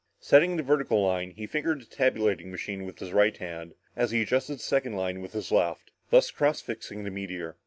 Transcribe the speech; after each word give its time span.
Setting 0.19 0.57
the 0.57 0.63
vertical 0.63 0.99
line, 1.05 1.29
he 1.29 1.45
fingered 1.45 1.79
a 1.83 1.85
tabulating 1.85 2.49
machine 2.49 2.85
with 2.87 2.97
his 2.97 3.13
right 3.13 3.37
hand, 3.37 3.75
as 3.95 4.09
he 4.09 4.23
adjusted 4.23 4.55
the 4.55 4.63
second 4.63 4.93
line 4.95 5.21
with 5.21 5.33
his 5.33 5.51
left, 5.51 5.91
thus 6.09 6.31
cross 6.31 6.59
fixing 6.59 7.03
the 7.03 7.11
meteor. 7.11 7.55